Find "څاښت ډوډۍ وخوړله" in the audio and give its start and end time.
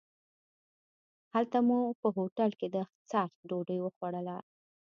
3.09-4.37